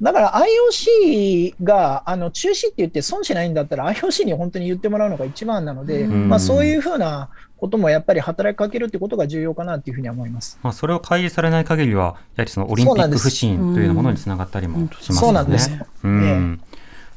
[0.01, 6.29] だから IOC があの中止って言って損しないんだったら IOC に本当に言ってもらうのが一番なので、うん。
[6.29, 10.57] まあ、そういうふうなこともやっぱり働きかけるってことが重要かなっていうふうには思います。
[10.63, 15.15] まあ、それを開示されない限りは、やはりそのオリンピック不信というものにつながったりもしま
[15.57, 16.59] すよね。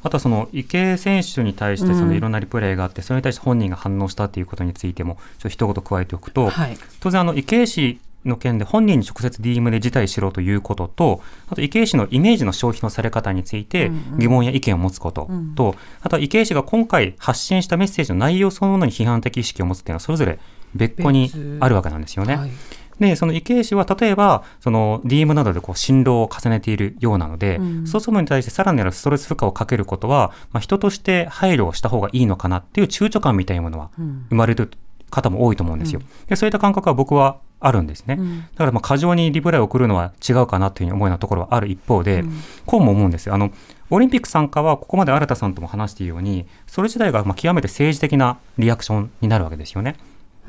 [0.05, 6.77] あとはその池江選手に対してそのいろんなリプレイがあって、それに対して本人が反応したということについても、ちょっと一言加えておくと、はい。
[6.99, 20.39] 当然あの池江氏の件で本人に直接 DM で辞退しろということと、あと池江氏のイメージの消費のされ方について疑問や意見を持つことと、あとは池江氏が今回発信したメッセージの内容そのものに批判的意識を持つっていうのはそれぞれ
[20.75, 22.35] 別個にあるわけなんですよね。
[22.35, 22.51] はい。
[22.99, 27.87] で、その池江氏は例えば、その DM などでこう振動を重ねているようなので、うん。
[27.87, 34.25] そうするのに対してさらなるストレス負荷をかけることは、まあ、人として配慮をした方がいいのかなっていう躊躇感みたいなものはうん。
[34.29, 34.71] 生まれる
[35.09, 36.01] 方も多いと思うんですよ。
[36.27, 38.17] でそういった感覚は僕はあるんですね。
[38.19, 42.23] うんだからまあ過剰にリプライを送るのは違うかなというふうに思うようなところはある一方で、
[42.65, 43.35] こうも思うんですよ。
[43.35, 43.51] あの、
[43.89, 49.95] オリンピック参加はここまで新田さんとも話しているように、それ自体がまあ極めて政治的なリアクションになるわけですよね。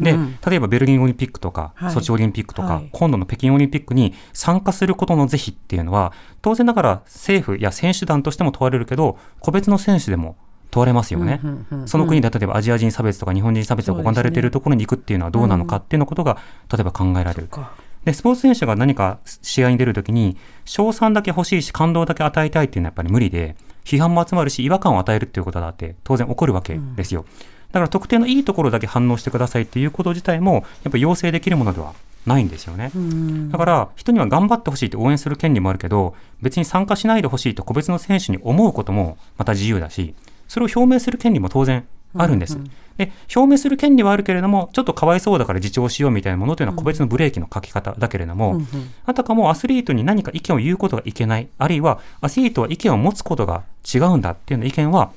[0.00, 10.36] で、うん例えばベルリンオリンピックとか、はいソチオリンピックとか、はい今度の北京オリンピックに参加することの是非っていうのは、当然ながら政府や選手団としても問われるけど、個別の選手でも
[10.74, 11.40] 問われますよね。
[11.44, 16.38] うんうんうんその国で例えばアジア人差別とか日本人差別が行われているところに行くっていうのはどうなのかっていうのことが、
[16.72, 17.46] 例えば考えられる。
[17.46, 17.72] か
[18.04, 27.24] で、スポーツ選手が何か試合に出るときに、賞賛だけ欲しいし、感動だけ与えたいっていうのはやっぱり無理で、批判も集まるし、違和感を与えるっていうことだって当然起こるわけですよ。
[27.70, 31.92] だから特定のいいところだけ反応してくださいっていうこと自体も、やっぱ要請できるものでは
[32.26, 32.90] ないんですよね。
[32.94, 40.14] うんだから、人には頑張ってほしいって応援する権利もあるけど、別に参加しないでほしいと個別の選手に思うこともまた自由だし、
[40.48, 42.58] それを表明する権利も当然あるんです。
[42.96, 48.60] で、表明する権利はあるけれども、ちょっとかわいそうだから自重しようみたいなものというのは個別のブレーキのかけ方だけれども、
[49.04, 55.10] あたかもアスリートに何か意見を言うことがいけない、あるいはアスリートは意見を持つことが違うんだっていうような意見は、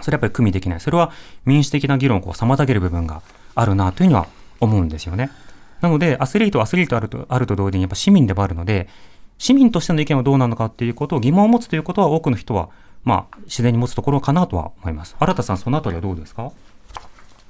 [0.00, 0.80] それはやっぱり組みできない。
[0.80, 1.10] それは
[1.44, 3.22] 民主的な議論を妨げる部分が
[3.56, 4.28] あるなというのは
[4.60, 5.30] 思うんですよね。
[5.80, 8.88] なので、アスリートはアスリートあるとあると同時に、やっぱ市民でもあるので、
[9.38, 12.68] 市民としての意見はどうなのかっていうことを疑問を持つということは多くの人は、
[13.04, 15.16] まあ、自然に持つところかなとは思います。
[15.18, 16.52] 新田さん、そのあたりはどうですか？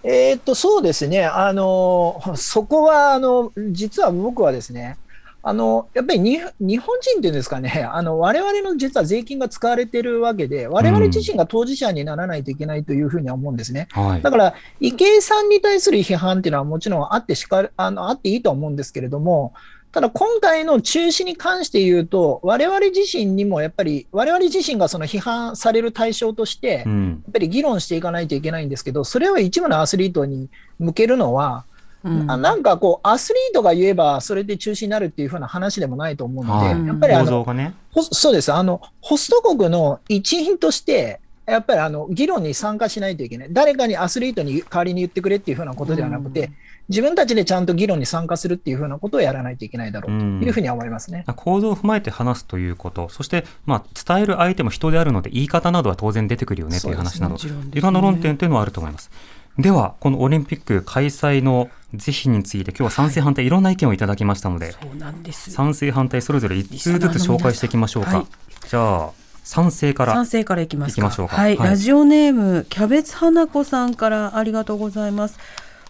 [0.05, 1.25] えーっと、そうですね。
[1.27, 4.97] あの、そこは、あの、実は僕はですね、
[5.43, 13.89] あの、やっぱりに日本人っていうんですかね、 あの、我々の実は税金が使われてるわけで、我々自身が当事者にならないといけないというふうには思うんですね。
[13.91, 14.31] はいだ。
[14.31, 19.53] から、池江さんに対する批判っていうのはもちろんあってしかる、あの、あっていいと思うんですけれども、
[19.99, 27.25] ただ今回の中止に関して言うと、我々自身にもやっぱり、我々自身がその批判される対象として、やっうん。
[27.33, 31.65] ぱり議論していかないといけないんですけど、それを一部のアスリートに向けるのは、
[32.05, 37.75] うんあなんかこう、アスリートが言えば、それで中止になるっていうふうな話でもないと思うので、はいやっぱりあのね。
[38.13, 38.53] そうです。
[38.53, 43.49] あの、ホスト国の一員として、やっぱりあの、議論に参加しないといけない。
[43.51, 46.55] 誰かにアスリートに代わりに言ってくれっていうふうなことではなくて、うん
[46.89, 51.25] 自分たちでちゃんと議論に参加するっていうふうなことをやらないといけないだろうというふうには思いますね。
[51.37, 57.37] 構造を踏まえて話すということ、そして、まあ、伝える相手も人であるので、言い方などは当然出てくるよねという話など、
[57.75, 59.11] いろんな論点というのはあると思います。
[59.59, 65.51] では、このオリンピック開催の是非について、今日は賛成反対、いろんな意見をいただきましたので、そうなんです。
[65.51, 68.19] 賛成反対それぞれ1通ずつ紹介していきましょうか。
[68.19, 68.27] はい
[68.69, 69.11] じゃあ、
[69.49, 70.27] 賛成から賛。
[70.27, 71.01] 成からいきますか。
[71.01, 75.39] いきましょうかはい、はいラジオネームキャベツ花子さんからありがとうございます。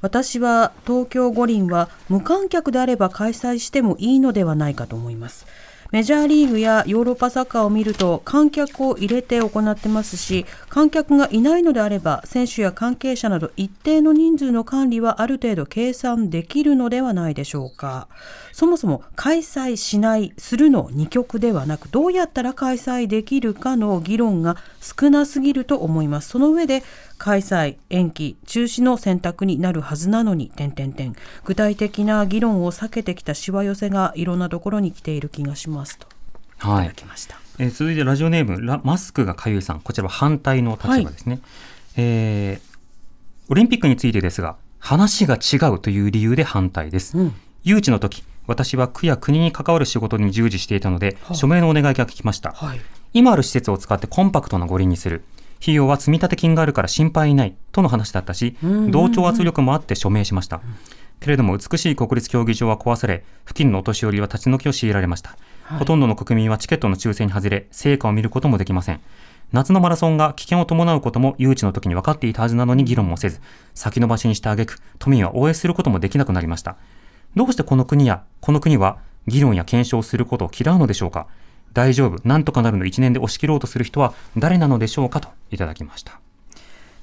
[0.01, 5.45] 私は東京五輪は無観客であれば開催してもいいのではないかと思います。
[5.91, 18.09] メジャーリーグやヨーロッパサッカーを見ると観客を入れて行ってますし観客がいないのであれば選手や関係者など一定の人数の管理はある程度計算できるのではないでしょうか。
[18.53, 26.29] そもそも開催しないするの二極ではなくどうやったら開催できるかの議論が少なすぎると思います。
[26.31, 26.83] その上で
[27.19, 36.07] 開催延期中止の選択になるはずなのに点々点具体的な議論を避けてきたしわ寄せがいろんなところに来ている気がしますと。
[36.07, 36.09] い。
[36.61, 41.41] たはいだきました、えー続いてラジオネームラマスクがかゆいさんこちらは反対の立場ですね、
[41.97, 42.69] えー
[43.51, 47.35] オリンピックについてですが話が違うという理由で反対です、うん。
[47.65, 51.35] 誘致の時私は区や国に関わる仕事に従事していたので、はあ。
[51.35, 52.81] 署名のお願いが聞きました、はい。
[53.13, 55.25] 今ある施設を使ってコンパクトな五輪にする
[55.61, 58.57] 費用は積立金があるから心配ないとの話だったし、
[58.91, 60.61] 同調圧力もあって署名しました、
[61.21, 65.79] けれども美しい国立競技場は壊され付近のお年寄りは立ち退きを強いられました、はい。
[65.81, 69.01] ほとんどの国民はチケットの抽選に外れ成果を見ることもできません。
[69.51, 73.41] 夏のマラソンが危険を伴うことも誘致の時に分かっていたはずなのに議論もせず
[73.75, 76.77] 先延ばしにしてあげく都民は応援することもできなくなりました。
[77.35, 81.27] どうしてこの国やこの国は議論や検証をすることを嫌うのでしょうか？
[81.73, 86.21] 大丈夫、なんとかなるの一年で押し切ろうとする人は誰なのでしょうかといただきました。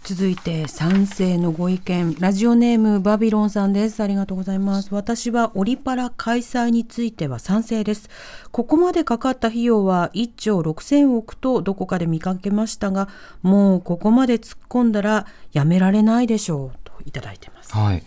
[0.04, 8.08] 続いて賛成のご意見ラジオネームバビロンさんですありがとうございます私はオリパラ開催については賛成です
[8.52, 13.10] ここまでかかった費用は1兆6000億とどこかで見かけましたが
[13.42, 18.04] もうここまで突っ込んだらやめられないでしょうといただいてますはい。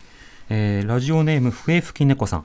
[0.50, 2.44] えーラジオネーム笛吹き猫さん。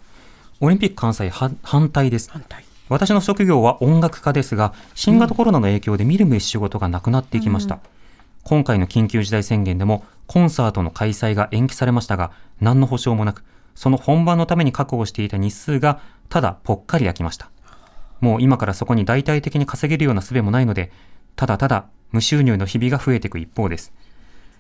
[0.59, 2.29] オリンピック関西は反対です。
[2.31, 7.79] 反対私の職業は音楽家ですが、新型コロナの影響で見る目仕事がなくなっていきました。
[8.43, 17.49] 今回の緊急事態宣言でもコンサートの開催が延期されましたが、何の保証もなく、その本番のために確保していた日数がただぽっかり空きました。
[18.21, 20.91] もう今からそこに大々的に稼げるような術もないので、
[21.35, 23.91] ただただ無収入の日々が増えていく一方です。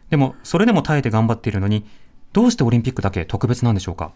[0.09, 1.85] でも、それでも耐えて頑張っているのに、
[2.31, 4.11] どうしてオリンピックだけ特別なんでしょうか？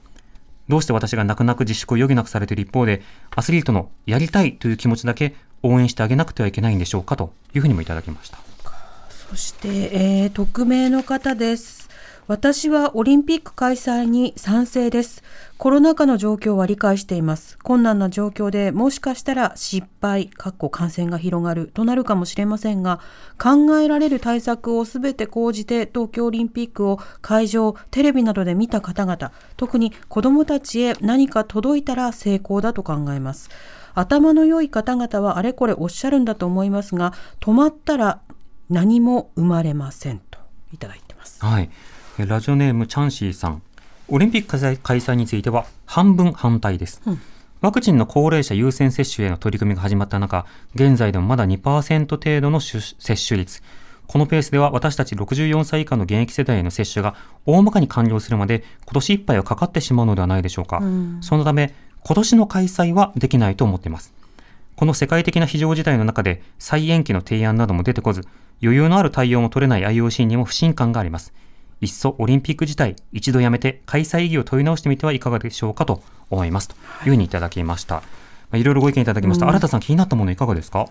[0.67, 3.01] どうして私が泣く泣く自粛を余儀なくされている一方で、
[3.35, 8.37] アスリートのやりたいという気持ちだけ応援してあげなくてはいけないんでしょうかというふうにもいただきました。
[9.09, 11.87] そして、えー匿名の方です。
[12.27, 15.23] 私はオリンピック開催に賛成です。
[15.57, 17.57] コロナ禍の状況は理解しています。
[17.63, 22.99] 困難な状況でもしかしたら失敗、かっこ感染が広がるとなるかもしれませんが、
[23.41, 33.49] 考えられる対策をすべて講じて東京オリンピックを会場、テレビなどで見た方々、特に子どもたちへ何か届いたら成功だと考えます。
[33.95, 38.21] 頭の良い方々はあれこれおっしゃるんだと思いますが、止まったら
[38.69, 40.37] 何も生まれませんと
[40.71, 41.43] いただいてます。
[41.43, 41.71] はい。
[42.19, 43.63] ラジオネームチャンシーさん。
[44.09, 47.01] オリンピック開催については半分反対です。
[47.05, 47.21] うん
[47.59, 50.45] ワクチンの高齢者優先接種への取り組みが始まった中、
[50.75, 52.95] 現在でもまだ2%程度の接
[53.27, 53.63] 種率。
[54.05, 57.15] このペースでは私たち64歳以下の現役世代への接種が
[57.47, 60.77] 大まかに完了するまで今年いっぱいはかかってしまうのではないでしょうか。
[60.77, 64.13] うんそのため、今年の開催はできないと思っています。
[64.75, 68.21] この世界的な非常事態の中で再延期の提案なども出てこず、
[68.61, 71.33] 余裕のある対応も取れない IOC にも不信感があります。
[71.81, 76.69] いっそオリンピック自体、一度やめて開催意義を問い直してみてはいかがでしょうかと思います。
[76.69, 76.75] と
[77.05, 77.95] いうふうにいただきました。
[77.95, 78.01] ま
[78.53, 79.47] あいろいろご意見いただきました。
[79.47, 80.87] 新田さん気になったものいかがですか？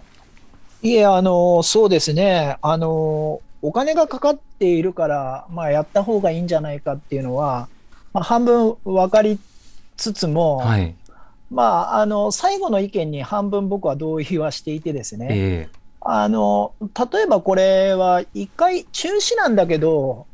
[0.83, 2.59] いえ、あの、そうですね。
[2.63, 7.69] あの、お金がかかっているから、まあ、やった方がいいんじゃないかっていうのは、
[8.13, 9.41] まあ、半分分かり
[9.97, 10.95] つつも、はい。
[11.51, 15.29] まあ、あの、最後の意見に半分僕は同意はしていてですね。
[15.31, 15.69] え
[16.03, 20.27] あの、例えばこれは一回中止なんだけど、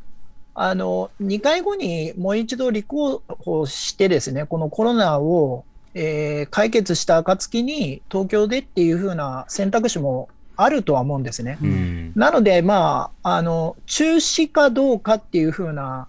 [0.55, 11.59] あの、2回後にもう一度立候補してですね、このコロナを、えー解決した暁に東京でっていう風な選択肢もあるとは思うんですね。
[11.63, 12.13] えうん。
[12.15, 16.09] なので、まあ、あの、中止かどうかっていう風な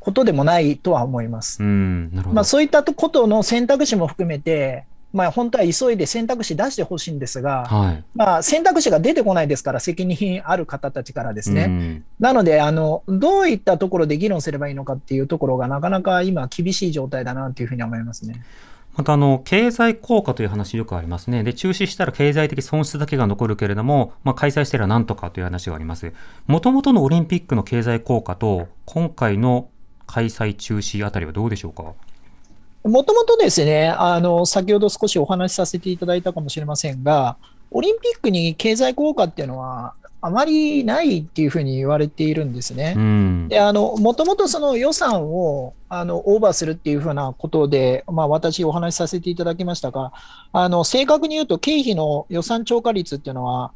[0.00, 1.62] ことでもないとは思います。
[1.62, 2.10] うん。
[2.32, 8.04] まあ、そういったことの選択肢も含めて、まあ、本当は急いで選択肢出してほしいんですが、はい。
[8.14, 11.64] まあ、選択肢が出てこないですから、責任ある方たちからですね。
[11.64, 18.42] うんなのであの、どういったところで議論すればいいのかっていうところが、なかなか今、厳しい状態だなというふうに思いますね。
[18.94, 21.42] またあの、経済効果という話よくありますね。
[21.42, 26.12] で、中止したら経済的損失だけが残るけれども、まあ、開催してらなんとかという話があります。
[26.46, 29.68] もともとのオリンピックの経済効果と、今回の
[30.06, 31.94] 開催中止あたりはどうでしょうか？
[32.84, 37.36] もともとですね、あの、先ほど少しお話しさせていただいたかもしれませんが、
[37.70, 42.94] オリンピックに経済効果っていうのは、あまりないっていうふうに言われているんですね。
[42.96, 43.48] うん。
[43.48, 50.12] で、あの、もともとその予算を、あの、オーバーするっていうふうなことで、まあ、私お話しさせていただきましたが、
[50.52, 53.72] あの、正確に言うと経費の予算超過率っていうのは、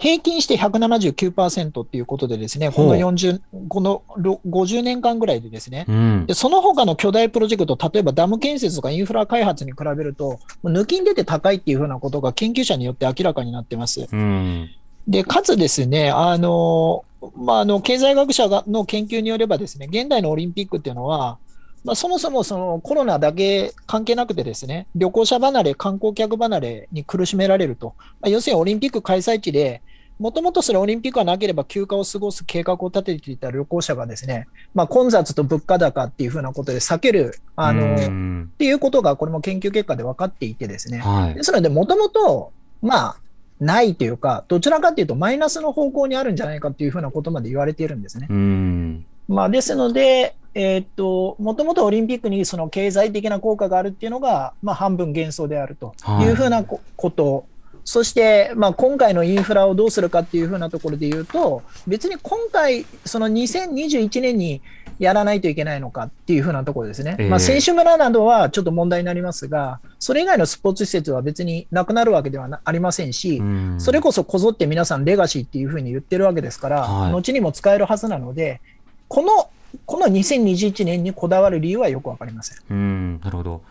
[0.00, 6.32] 平均して179%っていうことでですね、このほう40、このろ50年間ぐらいでですね、うんで、。
[6.32, 14.08] その他の巨大プロジェクト、例えばダム建設とかインフラ開発に比べると、抜きん出て高いっていうふうなことが研究者によって明らかになってます。
[14.10, 14.70] うん。
[15.06, 17.04] で、かつですね、あの、
[17.36, 21.36] まあ、あの、経済学者がの研究によればですね、現代のオリンピックっていうのは、
[21.84, 27.94] まあ、そもそもそのコロナだけ関係なくてですね、旅行者離れ、観光客離れに苦しめられると。
[28.20, 29.82] まあ、要するにオリンピック開催地で、
[30.20, 41.42] もともとそれオリンピックがなければ休暇を過ごす計画を立てていた旅行者がですね、まあ、混雑と物価高っていうふうなことで避ける、あの、うっんていうことが、これも研究結果で分かっていてですね、はいで。
[41.42, 42.52] すので、もともと、
[42.82, 43.16] まあ、
[43.60, 48.26] ないというか、どちらかというと、マイナスの方向にあるんじゃないかというふうなことまで言われているんですね。
[48.28, 49.06] うん。
[49.26, 57.46] まあ、ですので、えーっと、もともとオリンピックにその経済的な効果があるっていうのが、まあ、半分幻想であるというふうなここと。
[57.90, 64.62] そして、まあ、今回のインフラをどうするかっていうふうなところで言うと、別に今回、その2021年に
[65.00, 67.16] やらないといけないのかっていうふうなところですね。
[67.18, 78.60] ええまあ、選手村などはちょっと問題になりますが、それ以外のスポーツ施設は別になくなるわけではなありませんし、うんそれこそこぞって皆さんレガシーっていうふうに言ってるわけですから、はい後にも使えるはずなので、
[79.08, 79.50] この、
[79.84, 82.58] この2021年にこだわる理由はよくわかりません。
[82.70, 83.62] うん、なるほど。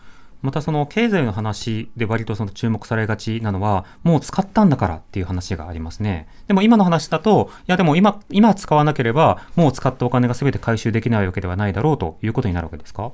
[0.42, 6.28] またその経済の話で割とその注目されがちなのは、もう使ったんだからっていう話がありますね。
[6.46, 13.12] でも今の話だと、いやでも今、今使わなければ、もう使ったお金が全て回収できないわけではないだろうということになるわけですか？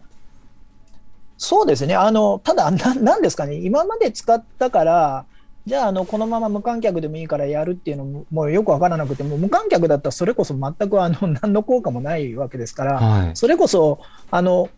[1.39, 1.95] そうですね。
[1.95, 5.27] あの、ただ、ななんですかね、今まで使ったから、
[5.67, 13.37] じゃあ、あの、このまま無観客でもいいからやるっていうのも、もうよくわからなくて、もう無観客だったらそれこそ全く、あの、何の効果もないわけですから、はい。
[13.37, 13.99] それこそ、
[14.31, 14.69] あの、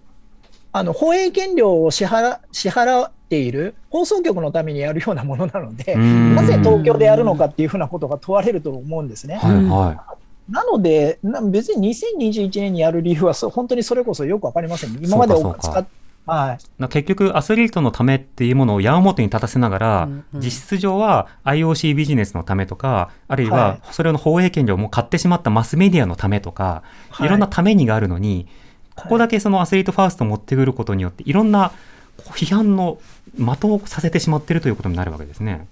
[0.79, 9.37] あの、放映権料を支払、支払っている放送局のためにやるようなものなので、うんなぜ東京でやるのかっていうふうなことが問われると思うんですね。
[9.37, 10.17] はいは
[10.49, 15.01] なので、な別に2021年にやる理由はそ、本当にそれこそよくわかりませんね。
[15.03, 15.87] 今まで使っ
[16.29, 16.89] はい。
[16.89, 28.47] 結局、アスリートのためっていうものを矢面に立たせながら、うんうん実質上は IOC ビジネスのためとか、あるいははそれの放映権料をもう買ってしまったマスメディアのためとか、はいいろんなためにがあるのに、
[28.99, 31.73] ここだけそのアスリートファーストを持ってくることによって、いろんな
[32.19, 32.99] 批判の
[33.39, 35.67] 的をさせてしまっているということになるわけですね。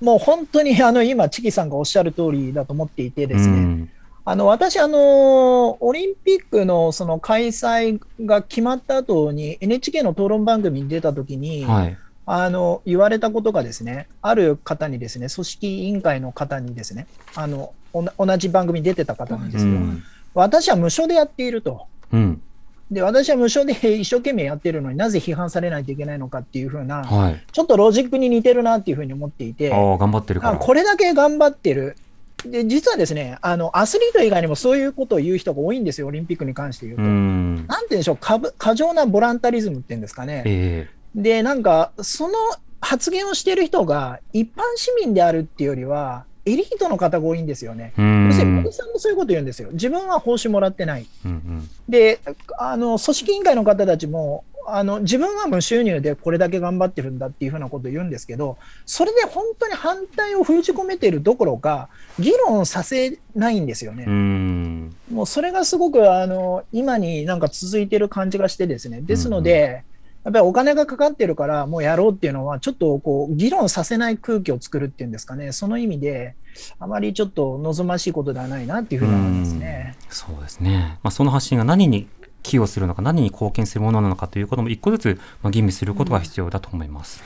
[0.00, 3.90] もう本当にあの今、チキさんがおっしゃる通りだと思っていてですね、うん
[4.28, 11.96] あの私、あの、オリンピックのその開催が決まった後に NHK の討論番組に出たときに、はい。
[12.26, 17.06] あの、言われたことがですね、ある方にですね、組織委員会の方にですね、
[17.36, 20.02] あの、同じ番組に出てた方にでうすよ、ん。
[20.34, 21.86] 私は無償でやっていると。
[22.12, 22.42] うん。
[22.90, 27.44] で、私は無償で一生懸命やってるのになぜ批判されないといけないのかっていうふうな、はい。
[27.50, 30.54] ちょっとロジックに似てるなっていうふうに思っていて、頑張ってるから。
[30.54, 31.96] あこれだけ頑張ってる。
[32.44, 37.02] で、実はですね、あの、アスリート以外にもそういうことを言う人が多いんですよ、オリンピックに関して言ううと。
[37.02, 37.54] ん。
[37.56, 40.42] なんて言うんでしょう、過ぶ過剰なボランタリズムっていうんですかね。
[40.46, 42.34] えで、なんか、その
[42.80, 47.92] 発言をしている人が一般市民であるっていうよりは、エリートの方が多いんですよね。
[47.98, 49.70] うん要するに森さんもそういうこと言うんですよ。
[49.72, 51.06] 自分は報酬もらってない。
[51.24, 52.20] うんうんで、
[52.58, 61.88] あの組織委員会の方たちも、あの自分は無収入でこれだけ頑張ってるんだっていうふうなことを言うんですけど、それで本当に反対を封じ込めているどころか、
[62.18, 64.04] 議論させないんですよね。
[64.06, 69.00] うんもうそれがすごくあの今になんか続いてる感じがしてですね。
[69.00, 69.84] ですので、
[70.26, 75.52] やっぱりお金がかかってるからもうやろうっていうのは、ちょっとこう議論させない空気を作るっていうんですかね。
[75.52, 76.34] その意味で、
[76.80, 79.96] あまりちょっと望ましいことではないなっていうふうに思いますね。
[80.08, 80.98] そうですね。
[81.04, 82.08] まあ、その発信が何に
[82.42, 87.22] 寄与するのか、何に貢献するものなのかということも一個ずつ、まあ、吟味することが必要だと思います。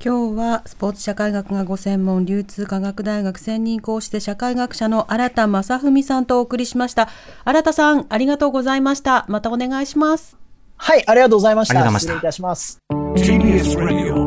[0.00, 7.10] 今日はスポーツ社会学がご専門流通科学大学専任講師で社会学者の新田正文さんとお送りしました
[7.44, 10.39] 新田さんありがとうございましたまたお願いします
[10.82, 11.74] はい、ありがとうございました。
[11.74, 12.80] ありがとうございました失礼いたします。
[13.14, 14.24] TBS Radio